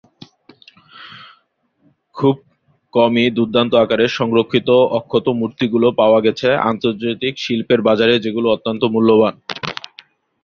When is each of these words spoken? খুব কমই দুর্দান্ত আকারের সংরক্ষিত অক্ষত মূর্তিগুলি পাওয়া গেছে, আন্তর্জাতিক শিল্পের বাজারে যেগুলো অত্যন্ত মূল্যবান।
খুব 2.15 2.35
কমই 2.93 3.27
দুর্দান্ত 3.37 3.73
আকারের 3.75 4.11
সংরক্ষিত 4.19 4.69
অক্ষত 4.97 5.25
মূর্তিগুলি 5.39 5.89
পাওয়া 6.01 6.19
গেছে, 6.25 6.47
আন্তর্জাতিক 6.69 7.33
শিল্পের 7.37 7.79
বাজারে 7.87 8.15
যেগুলো 8.25 8.47
অত্যন্ত 8.51 8.81
মূল্যবান। 8.93 9.35